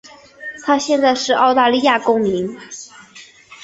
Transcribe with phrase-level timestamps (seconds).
[0.65, 2.57] 她现在是澳大利亚公民。